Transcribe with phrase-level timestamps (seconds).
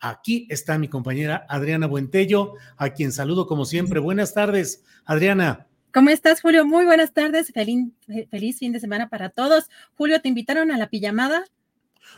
[0.00, 4.00] Aquí está mi compañera Adriana Buentello, a quien saludo como siempre.
[4.00, 5.66] Buenas tardes, Adriana.
[5.92, 6.64] ¿Cómo estás, Julio?
[6.64, 7.52] Muy buenas tardes.
[7.52, 7.88] Feliz,
[8.30, 9.68] feliz fin de semana para todos.
[9.96, 11.44] Julio, ¿te invitaron a la pijamada?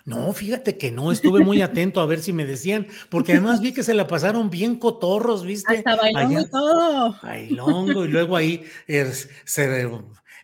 [0.05, 3.72] No, fíjate que no, estuve muy atento a ver si me decían, porque además vi
[3.72, 5.78] que se la pasaron bien cotorros, ¿viste?
[5.78, 7.16] Hasta bailongo y todo.
[7.22, 9.10] Bailongo, y luego ahí eh,
[9.44, 9.91] se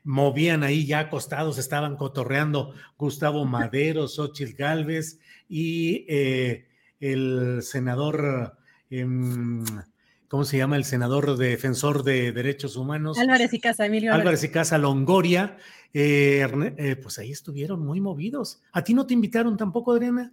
[0.04, 6.67] movían ahí ya acostados, estaban cotorreando Gustavo Madero, Xochitl Galvez y eh,
[7.00, 8.56] el senador,
[8.90, 9.64] em,
[10.28, 10.76] ¿cómo se llama?
[10.76, 13.18] El senador defensor de derechos humanos.
[13.18, 14.12] Álvarez y Casa, Emilio.
[14.12, 15.56] Álvarez, y Casa Longoria.
[15.94, 16.46] Eh,
[16.76, 18.62] eh, pues ahí estuvieron muy movidos.
[18.72, 20.32] ¿A ti no te invitaron tampoco, Adriana?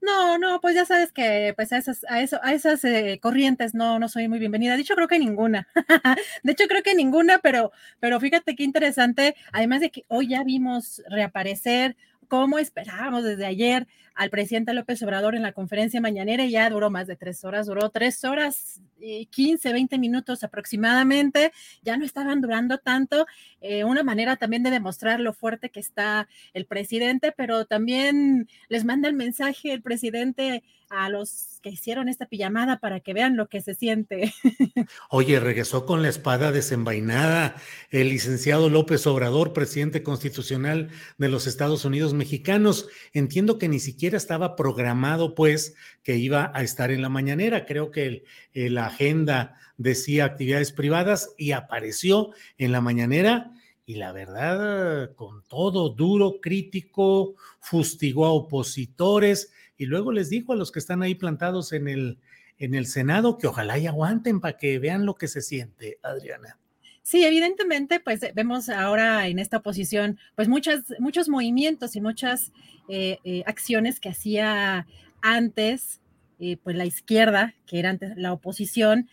[0.00, 3.74] No, no, pues ya sabes que pues a esas, a eso, a esas eh, corrientes
[3.74, 4.76] no, no soy muy bienvenida.
[4.76, 5.66] De hecho, creo que ninguna.
[6.44, 9.34] de hecho, creo que ninguna, pero, pero fíjate qué interesante.
[9.52, 11.96] Además de que hoy ya vimos reaparecer,
[12.28, 16.90] como esperábamos desde ayer, al presidente López Obrador en la conferencia mañanera y ya duró
[16.90, 22.40] más de tres horas, duró tres horas y 15, 20 minutos aproximadamente, ya no estaban
[22.40, 23.26] durando tanto,
[23.60, 28.84] eh, una manera también de demostrar lo fuerte que está el presidente, pero también les
[28.84, 33.48] manda el mensaje el presidente a los que hicieron esta pijamada para que vean lo
[33.48, 34.32] que se siente.
[35.10, 37.56] Oye, regresó con la espada desenvainada
[37.90, 42.88] el licenciado López Obrador, presidente constitucional de los Estados Unidos mexicanos.
[43.12, 47.66] Entiendo que ni siquiera estaba programado, pues, que iba a estar en la mañanera.
[47.66, 53.52] Creo que la agenda decía actividades privadas y apareció en la mañanera.
[53.84, 60.56] Y la verdad, con todo duro, crítico, fustigó a opositores y luego les dijo a
[60.56, 62.18] los que están ahí plantados en el,
[62.58, 66.58] en el Senado que ojalá y aguanten para que vean lo que se siente, Adriana.
[67.06, 72.52] Sí, evidentemente, pues vemos ahora en esta posición, pues muchas, muchos movimientos y muchas
[72.88, 74.88] eh, eh, acciones que hacía
[75.22, 76.00] antes,
[76.40, 79.08] eh, pues la izquierda, que era antes la oposición,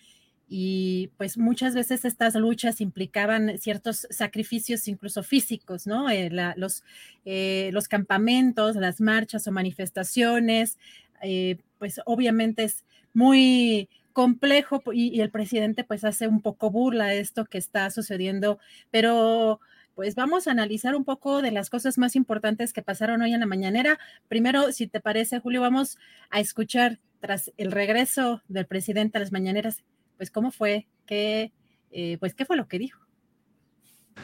[0.50, 6.10] y pues muchas veces estas luchas implicaban ciertos sacrificios incluso físicos, ¿no?
[6.10, 6.84] Eh, los,
[7.25, 10.80] eh, los campamentos, las marchas o manifestaciones,
[11.22, 17.19] eh, pues obviamente es muy complejo y, el presidente pues hace un poco burla de
[17.19, 18.59] esto que está sucediendo,
[18.91, 19.59] pero
[19.96, 23.40] pues vamos a analizar un poco de las cosas más importantes que pasaron hoy en
[23.40, 24.00] la mañanera.
[24.28, 25.97] Primero, si te parece, Julio, vamos
[26.29, 29.84] a escuchar tras el regreso del presidente a las mañaneras
[30.18, 31.51] pues cómo fue, qué,
[31.91, 33.01] eh, pues qué fue lo que dijo.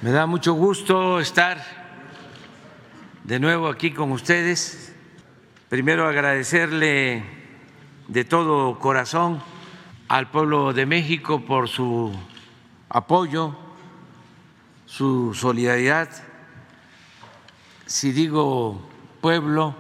[0.02, 1.62] Me da mucho gusto estar
[3.24, 4.96] de nuevo aquí con ustedes.
[5.68, 7.24] Primero agradecerle
[8.08, 9.42] de todo corazón
[10.10, 12.12] al pueblo de México por su
[12.90, 13.56] apoyo,
[14.88, 16.10] su solidaridad.
[17.86, 18.82] Si digo
[19.22, 19.76] pueblo,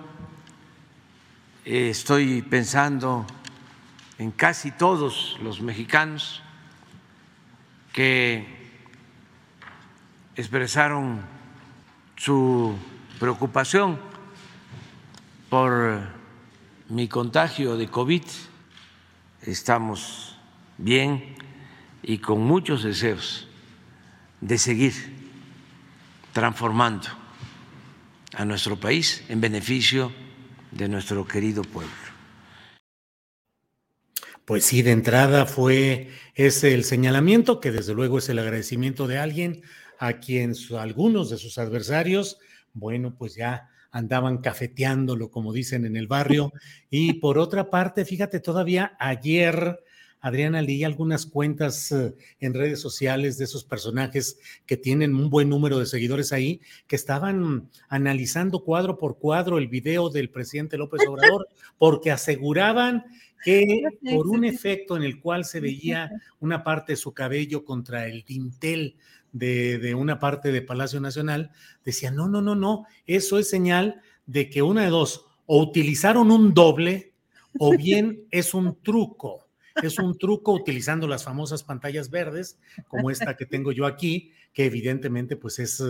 [1.65, 3.25] estoy pensando
[4.19, 6.43] en casi todos los mexicanos
[7.91, 8.69] que
[10.35, 11.21] expresaron
[12.17, 12.75] su
[13.19, 13.99] preocupación
[15.49, 16.01] por
[16.89, 18.23] mi contagio de COVID.
[19.45, 20.37] Estamos
[20.77, 21.35] bien
[22.03, 23.47] y con muchos deseos
[24.41, 24.93] de seguir
[26.33, 27.07] transformando
[28.33, 30.11] a nuestro país en beneficio
[30.71, 31.91] de nuestro querido pueblo.
[34.45, 39.19] Pues sí, de entrada fue ese el señalamiento, que desde luego es el agradecimiento de
[39.19, 39.61] alguien
[39.99, 42.39] a quien algunos de sus adversarios,
[42.73, 46.51] bueno, pues ya andaban cafeteándolo, como dicen en el barrio.
[46.89, 49.79] Y por otra parte, fíjate, todavía ayer
[50.21, 55.47] Adriana, leí algunas cuentas eh, en redes sociales de esos personajes que tienen un buen
[55.47, 61.07] número de seguidores ahí, que estaban analizando cuadro por cuadro el video del presidente López
[61.07, 63.05] Obrador, porque aseguraban
[63.45, 63.83] que
[64.13, 66.11] por un efecto en el cual se veía
[66.41, 68.97] una parte de su cabello contra el dintel
[69.31, 71.51] de, de, una parte de Palacio Nacional,
[71.85, 76.31] decían, no, no, no, no, eso es señal de que una de dos, o utilizaron
[76.31, 77.13] un doble,
[77.57, 79.49] o bien es un truco
[79.83, 84.65] es un truco utilizando las famosas pantallas verdes, como esta que tengo yo aquí, que
[84.65, 85.83] evidentemente pues es,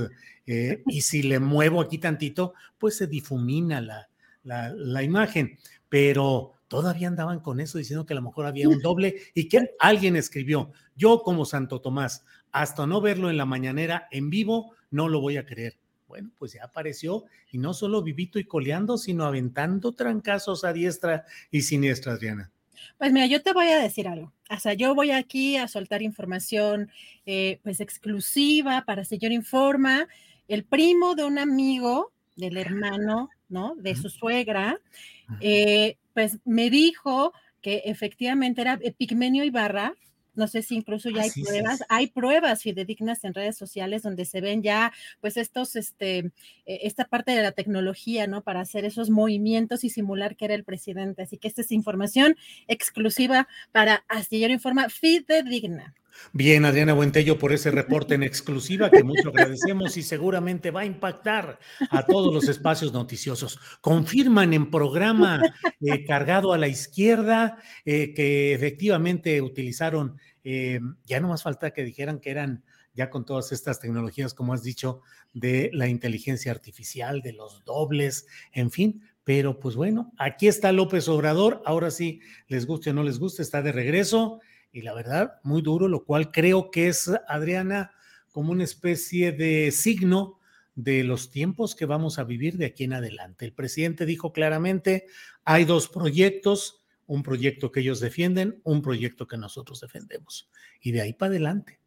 [0.46, 4.10] eh, y si le muevo aquí tantito, pues se difumina la,
[4.44, 5.58] la, la imagen,
[5.88, 9.72] pero todavía andaban con eso diciendo que a lo mejor había un doble y que
[9.80, 15.08] alguien escribió, yo como Santo Tomás, hasta no verlo en la mañanera en vivo, no
[15.08, 15.76] lo voy a creer.
[16.08, 21.26] Bueno, pues ya apareció y no solo vivito y coleando, sino aventando trancazos a diestra
[21.52, 22.52] y siniestra, Adriana.
[22.98, 24.34] Pues mira, yo te voy a decir algo.
[24.50, 26.92] O sea, yo voy aquí a soltar información
[27.26, 30.08] eh, pues exclusiva para Señor Informa.
[30.48, 33.76] El primo de un amigo, del hermano, ¿no?
[33.76, 34.80] De su suegra,
[35.42, 39.94] eh, pues me dijo que efectivamente era Pigmenio Ibarra,
[40.40, 44.42] no sé si incluso ya hay pruebas, hay pruebas fidedignas en redes sociales donde se
[44.42, 44.92] ven ya,
[45.22, 46.18] pues estos, este,
[46.66, 48.42] e, esta parte de la tecnología, ¿no?
[48.42, 51.22] Para hacer esos movimientos y simular que era el presidente.
[51.22, 52.38] Así que esta es información
[52.68, 55.94] exclusiva para Astillero Informa fidedigna.
[56.32, 60.86] Bien, Adriana Buentello, por ese reporte en exclusiva que mucho agradecemos y seguramente va a
[60.86, 61.60] impactar
[61.90, 63.60] a todos los espacios noticiosos.
[63.82, 65.42] Confirman en programa
[65.82, 71.84] eh, cargado a la izquierda eh, que efectivamente utilizaron, eh, ya no más falta que
[71.84, 72.64] dijeran que eran
[72.94, 75.02] ya con todas estas tecnologías, como has dicho,
[75.34, 79.02] de la inteligencia artificial, de los dobles, en fin.
[79.24, 83.42] Pero pues bueno, aquí está López Obrador, ahora sí, les guste o no les guste,
[83.42, 84.42] está de regreso
[84.72, 87.92] y la verdad, muy duro, lo cual creo que es, Adriana,
[88.32, 90.40] como una especie de signo
[90.76, 93.46] de los tiempos que vamos a vivir de aquí en adelante.
[93.46, 95.08] El presidente dijo claramente,
[95.44, 100.50] hay dos proyectos, un proyecto que ellos defienden, un proyecto que nosotros defendemos.
[100.80, 101.80] Y de ahí para adelante.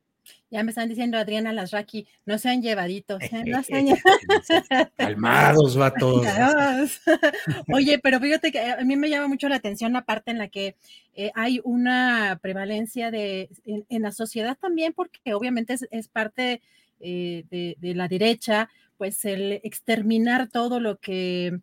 [0.50, 3.22] Ya me están diciendo Adriana Lasraki, no sean llevaditos.
[3.22, 3.42] ¿eh?
[3.46, 3.86] No sean...
[4.96, 6.26] Calmados, vatos.
[7.72, 10.48] Oye, pero fíjate que a mí me llama mucho la atención la parte en la
[10.48, 10.76] que
[11.14, 16.60] eh, hay una prevalencia de en, la sociedad también, porque obviamente es, parte
[17.00, 21.58] eh, de, de la derecha, pues el exterminar todo lo que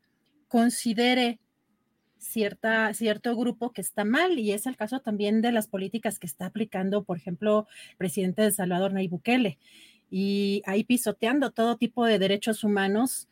[0.47, 1.39] considere
[2.19, 6.27] cierta, cierto grupo que está mal y es el caso también de las políticas que
[6.27, 9.57] está aplicando, por ejemplo, el presidente de Salvador Nayib Bukele
[10.11, 13.27] y ahí pisoteando todo tipo de derechos humanos,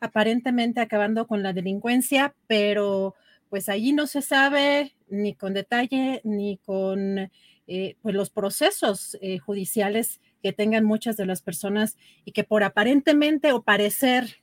[0.00, 3.14] aparentemente acabando con la delincuencia, pero
[3.48, 7.30] pues allí no se sabe ni con detalle ni con
[7.68, 12.62] eh, pues los procesos eh, judiciales que tengan muchas de las personas y que por
[12.62, 14.36] aparentemente o parecer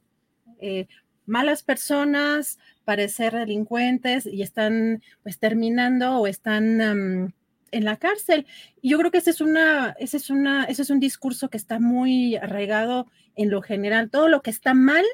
[0.60, 0.88] eh,
[1.25, 7.34] malas personas, parecer delincuentes y están pues terminando o están
[7.72, 8.46] en la cárcel.
[8.81, 11.58] Y yo creo que ese es una, ese es una, ese es un discurso que
[11.58, 14.10] está muy arraigado en lo general.
[14.10, 15.06] Todo lo que está mal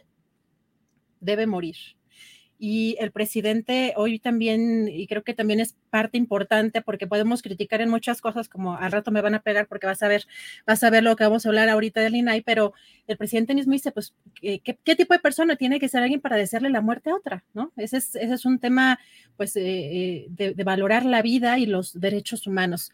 [1.20, 1.76] debe morir
[2.60, 7.80] y el presidente hoy también, y creo que también es parte importante porque podemos criticar
[7.80, 10.28] en muchas cosas, como al rato me van a pegar porque vas a ver,
[10.68, 12.74] vas a ver lo que vamos a hablar ahorita del INAI, pero
[13.08, 16.36] el presidente mismo dice, pues, ¿qué, qué tipo de persona tiene que ser alguien para
[16.36, 17.46] desearle la muerte a otra?
[17.54, 17.72] ¿no?
[17.78, 19.00] Ese es, ese es un tema,
[19.38, 22.92] pues, eh, eh, de, de valorar la vida y los derechos humanos.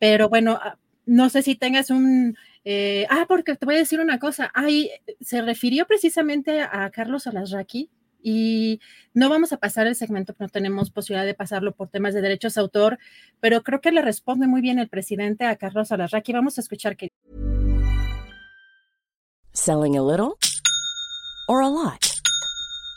[0.00, 2.36] Pero bueno, ah, no sé si tengas un...
[2.64, 4.50] Eh, ah, porque te voy a decir una cosa.
[4.54, 7.90] Ahí se refirió precisamente a Carlos Alasraqui,
[8.24, 8.80] y
[9.12, 12.54] no vamos a pasar el segmento, no tenemos posibilidad de pasarlo por temas de derechos
[12.54, 12.98] de autor,
[13.38, 16.32] pero creo que le responde muy bien el presidente a Carlos Alarraqui.
[16.32, 17.10] Vamos a escuchar que.
[19.52, 20.36] Selling a little
[21.48, 22.13] or a lot.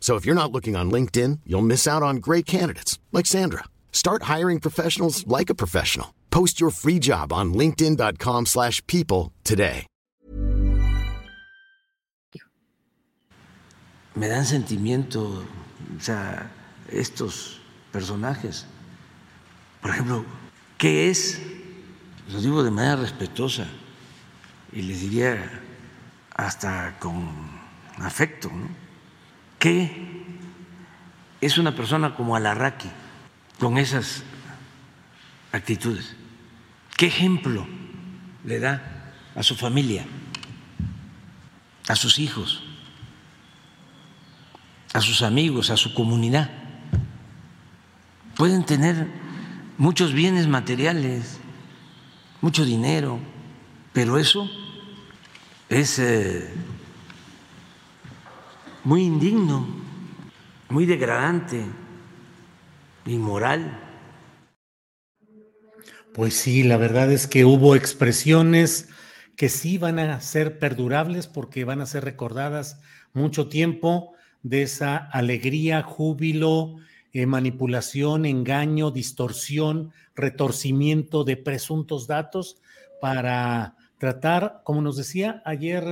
[0.00, 3.64] So if you're not looking on LinkedIn, you'll miss out on great candidates like Sandra.
[3.92, 6.14] Start hiring professionals like a professional.
[6.30, 9.86] Post your free job on linkedin.com/people today.
[14.16, 16.50] Me dan sentimiento, o sea,
[16.88, 17.60] estos
[17.92, 18.66] personajes.
[19.80, 20.24] Por ejemplo,
[20.78, 21.40] ¿qué es?
[22.32, 23.66] Lo digo de manera respetuosa
[24.72, 25.62] y les diría
[26.34, 27.30] hasta con
[27.98, 28.89] afecto, ¿no?
[29.60, 29.92] ¿Qué
[31.42, 32.88] es una persona como Alarraqui
[33.58, 34.24] con esas
[35.52, 36.16] actitudes?
[36.96, 37.66] ¿Qué ejemplo
[38.44, 40.06] le da a su familia,
[41.88, 42.62] a sus hijos,
[44.94, 46.50] a sus amigos, a su comunidad?
[48.36, 49.08] Pueden tener
[49.76, 51.38] muchos bienes materiales,
[52.40, 53.20] mucho dinero,
[53.92, 54.50] pero eso
[55.68, 56.50] es eh,
[58.84, 59.66] muy indigno,
[60.68, 61.64] muy degradante,
[63.06, 63.78] inmoral.
[66.14, 68.88] Pues sí, la verdad es que hubo expresiones
[69.36, 72.80] que sí van a ser perdurables porque van a ser recordadas
[73.12, 76.76] mucho tiempo de esa alegría, júbilo,
[77.12, 82.56] eh, manipulación, engaño, distorsión, retorcimiento de presuntos datos
[83.00, 85.84] para tratar, como nos decía ayer,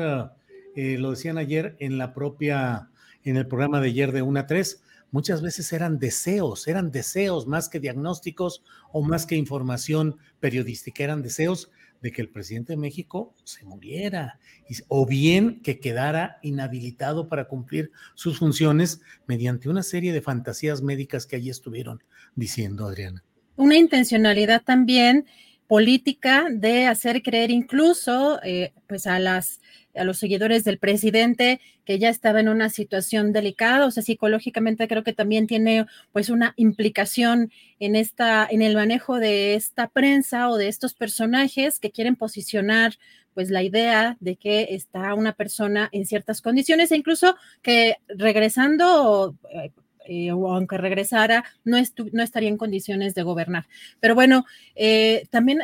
[0.79, 2.89] eh, lo decían ayer en la propia,
[3.25, 4.81] en el programa de ayer de 1 a 3,
[5.11, 11.21] muchas veces eran deseos, eran deseos más que diagnósticos o más que información periodística, eran
[11.21, 14.39] deseos de que el presidente de México se muriera
[14.87, 21.27] o bien que quedara inhabilitado para cumplir sus funciones mediante una serie de fantasías médicas
[21.27, 22.05] que allí estuvieron
[22.37, 23.25] diciendo, Adriana.
[23.57, 25.27] Una intencionalidad también
[25.67, 29.61] política de hacer creer incluso eh, pues a las
[29.99, 34.89] a los seguidores del presidente que ya estaba en una situación delicada, o sea, psicológicamente
[34.89, 40.51] creo que también tiene pues una implicación en esta en el manejo de esta prensa
[40.51, 42.95] o de estos personajes que quieren posicionar
[43.35, 49.37] pues la idea de que está una persona en ciertas condiciones e incluso que regresando
[49.53, 49.71] eh,
[50.09, 51.77] eh, o aunque regresara, no,
[52.13, 53.67] no, estaría en condiciones de gobernar.
[54.01, 55.61] Pero bueno, eh, también,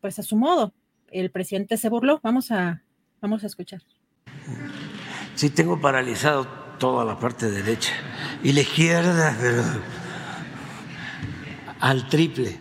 [0.00, 0.72] pues a su modo,
[1.10, 2.18] el presidente se burló.
[2.22, 2.82] Vamos a,
[3.20, 3.82] vamos a escuchar.
[5.34, 6.46] Sí, tengo paralizado
[6.78, 7.92] toda la parte derecha
[8.42, 9.62] y la izquierda, pero
[11.80, 12.60] al triple.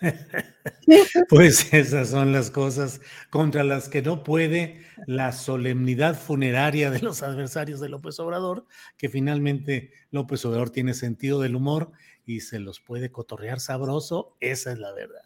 [1.28, 7.22] Pues esas son las cosas contra las que no puede la solemnidad funeraria de los
[7.22, 11.92] adversarios de López Obrador, que finalmente López Obrador tiene sentido del humor
[12.24, 15.22] y se los puede cotorrear sabroso, esa es la verdad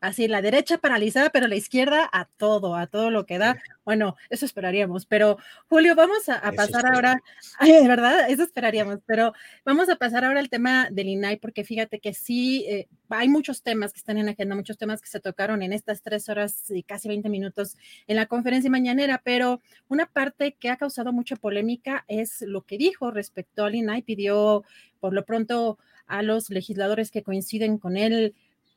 [0.00, 3.60] así la derecha paralizada, pero la izquierda a todo, a todo lo que da.
[3.84, 5.38] Bueno, eso esperaríamos, pero
[5.68, 7.22] Julio, vamos a, pasar ahora,
[7.58, 8.28] ay, ¿verdad?
[8.28, 9.32] Eso esperaríamos, pero
[9.64, 13.62] vamos a pasar ahora al tema del INAI, porque fíjate que sí, eh, hay muchos
[13.62, 16.82] temas que están en agenda, muchos temas que se tocaron en estas tres horas y
[16.82, 17.76] casi 20 minutos
[18.06, 22.78] en la conferencia mañanera, pero una parte que ha causado mucha polémica es lo que
[22.78, 24.64] dijo respecto al INAI, pidió
[25.00, 28.34] por lo pronto a los legisladores que coinciden con él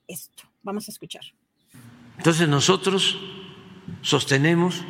[0.07, 0.48] esto.
[0.63, 1.23] Vamos a escuchar.
[2.17, 3.17] Entonces nosotros
[4.01, 4.83] sostenemos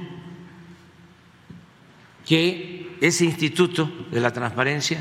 [2.26, 5.00] que ese instituto de la transparencia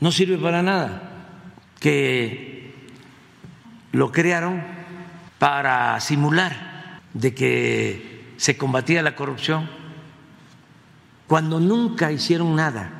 [0.00, 1.40] no sirve para nada,
[1.80, 2.74] que
[3.92, 4.62] lo crearon
[5.38, 9.68] para simular de que se combatía la corrupción,
[11.26, 12.90] cuando nunca hicieron nada,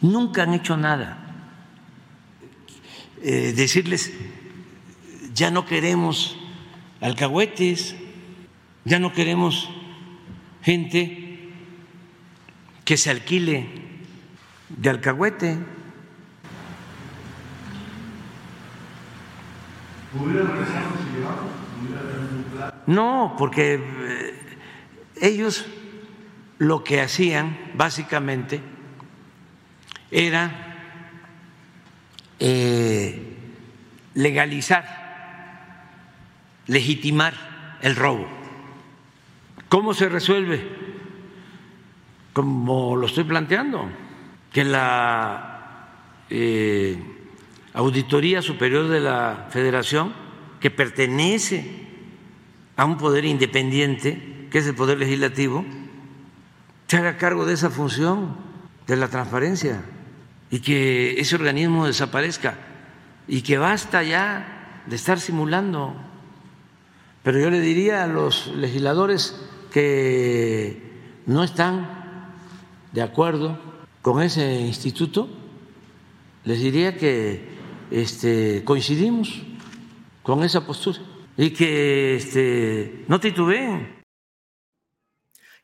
[0.00, 1.20] nunca han hecho nada.
[3.22, 4.12] Eh, decirles
[5.34, 6.36] ya no queremos
[7.00, 7.96] alcahuetes,
[8.84, 9.68] ya no queremos
[10.62, 11.50] gente
[12.84, 13.66] que se alquile
[14.68, 15.58] de alcahuete.
[22.86, 24.58] No, porque eh,
[25.20, 25.66] ellos
[26.58, 28.60] lo que hacían básicamente
[30.12, 30.76] era
[32.38, 33.36] eh,
[34.14, 35.03] legalizar
[36.66, 38.26] legitimar el robo.
[39.68, 40.68] ¿Cómo se resuelve?
[42.32, 43.88] Como lo estoy planteando,
[44.52, 45.88] que la
[46.30, 46.98] eh,
[47.74, 50.12] Auditoría Superior de la Federación,
[50.60, 51.84] que pertenece
[52.76, 55.64] a un poder independiente, que es el poder legislativo,
[56.86, 58.36] se haga cargo de esa función
[58.86, 59.82] de la transparencia
[60.50, 62.54] y que ese organismo desaparezca
[63.26, 65.96] y que basta ya de estar simulando.
[67.24, 69.34] Pero yo le diría a los legisladores
[69.72, 70.78] que
[71.24, 72.34] no están
[72.92, 73.58] de acuerdo
[74.02, 75.30] con ese instituto,
[76.44, 77.48] les diría que
[77.90, 79.42] este, coincidimos
[80.22, 80.98] con esa postura
[81.38, 84.04] y que este, no titubeen.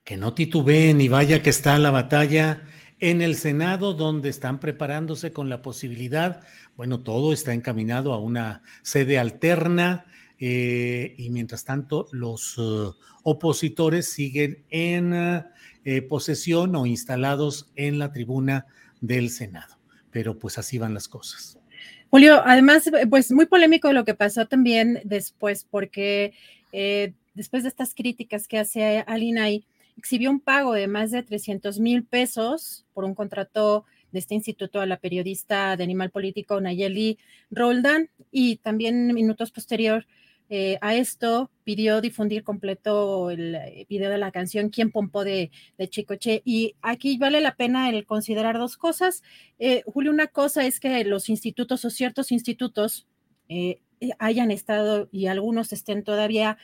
[0.02, 2.62] Que no titubeen y vaya que está la batalla
[3.00, 6.42] en el Senado, donde están preparándose con la posibilidad,
[6.74, 10.06] bueno, todo está encaminado a una sede alterna
[10.40, 15.42] eh, y mientras tanto los uh, opositores siguen en uh,
[16.08, 18.66] posesión o instalados en la tribuna
[19.00, 19.76] del Senado.
[20.10, 21.60] Pero pues así van las cosas.
[22.10, 26.32] Julio, además, pues muy polémico lo que pasó también después, porque
[26.72, 29.64] eh, después de estas críticas que hace Alina ahí,
[29.96, 34.80] exhibió un pago de más de 300 mil pesos por un contrato de este instituto
[34.80, 37.18] a la periodista de Animal Político Nayeli
[37.50, 40.06] Roldan y también minutos posterior
[40.52, 45.52] eh, a esto pidió difundir completo el eh, video de la canción Quién Pompó de,
[45.88, 46.42] Chicoche.
[46.44, 49.22] Y aquí vale la pena el considerar dos cosas.
[49.60, 53.06] Eh, Julio, una cosa es que los institutos o ciertos institutos
[54.18, 56.58] hayan estado y algunos estén todavía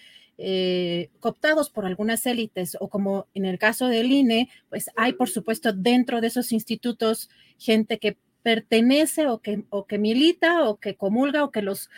[1.19, 5.73] cooptados por algunas élites o como en el caso del INE, pues hay por supuesto
[5.73, 7.28] dentro de esos institutos
[7.59, 11.90] gente que pertenece o que, o que milita o que comulga o que los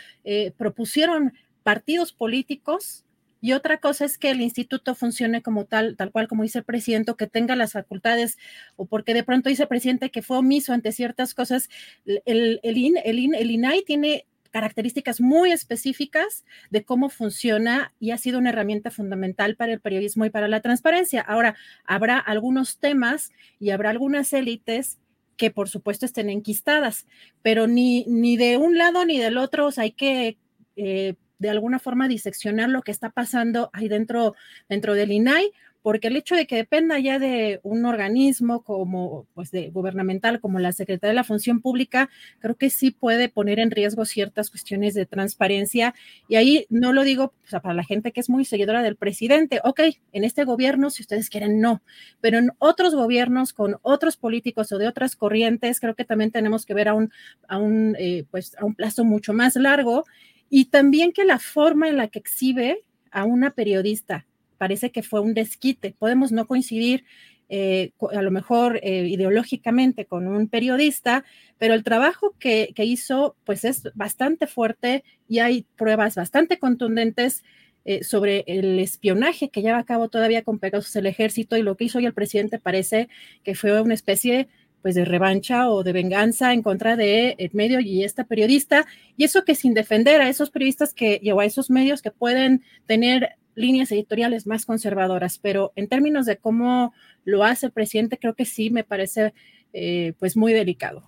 [0.56, 1.34] propusieron
[1.68, 3.04] partidos políticos
[3.42, 6.64] y otra cosa es que el instituto funcione como tal, tal cual como dice el
[6.64, 8.38] presidente, que tenga las facultades,
[8.76, 11.68] o porque de pronto dice el presidente que fue omiso ante ciertas cosas.
[12.06, 12.60] El, el,
[13.04, 19.54] el, INAI tiene características muy específicas de cómo funciona y ha sido una herramienta fundamental
[19.54, 21.20] para el periodismo y para la transparencia.
[21.20, 25.00] Ahora, habrá algunos temas y habrá algunas élites
[25.36, 27.06] que por supuesto estén enquistadas,
[27.42, 30.38] pero ni, ni de un lado ni del otro hay que...
[30.74, 34.34] Eh, de alguna forma diseccionar lo que está pasando ahí dentro,
[34.68, 39.50] dentro del INAI, porque el hecho de que dependa ya de un organismo como, pues,
[39.50, 42.10] de gubernamental como la Secretaría de la Función Pública,
[42.40, 45.94] creo que sí puede poner en riesgo ciertas cuestiones de transparencia.
[46.28, 47.32] Y ahí no lo digo
[47.62, 49.60] para la gente que es muy seguidora del presidente.
[49.64, 49.80] Ok,
[50.12, 51.80] en este gobierno, si ustedes quieren, no.
[52.20, 56.66] Pero en otros gobiernos con otros políticos o de otras corrientes, creo que también tenemos
[56.66, 57.12] que ver a un,
[57.46, 60.04] a un, eh, pues, a un plazo mucho más largo
[60.50, 64.26] y también que la forma en la que exhibe a una periodista
[64.58, 65.94] parece que fue un desquite.
[65.98, 67.04] Podemos no coincidir
[67.48, 71.24] eh, a lo mejor eh, ideológicamente con un periodista,
[71.56, 77.42] pero el trabajo que, hizo pues es bastante fuerte y hay pruebas bastante contundentes
[77.86, 81.76] eh, sobre el espionaje que lleva a cabo todavía con Pegasus el ejército y lo
[81.76, 83.08] que hizo hoy el presidente parece
[83.44, 84.48] que fue una especie
[84.82, 88.86] pues de revancha o de venganza en contra de el medio y esta periodista,
[89.16, 92.62] y eso que sin defender a esos periodistas que, o a esos medios que pueden
[92.86, 98.34] tener líneas editoriales más conservadoras, pero en términos de cómo lo hace el presidente, creo
[98.34, 99.34] que sí me parece
[99.72, 101.02] eh, pues muy delicado.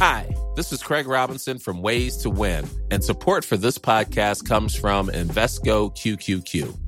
[0.00, 4.76] Hi, this is Craig Robinson from Ways to Win, and support for this podcast comes
[4.76, 6.87] from Invesco QQQ.